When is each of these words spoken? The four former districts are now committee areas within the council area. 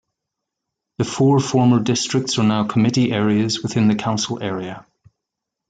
The 0.97 1.03
four 1.05 1.39
former 1.39 1.79
districts 1.79 2.39
are 2.39 2.43
now 2.43 2.65
committee 2.65 3.11
areas 3.11 3.61
within 3.61 3.87
the 3.87 3.93
council 3.93 4.41
area. 4.41 4.83